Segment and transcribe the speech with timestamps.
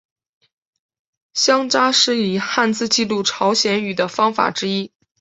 [1.35, 4.91] 乡札是以汉字记录朝鲜语的方法之一。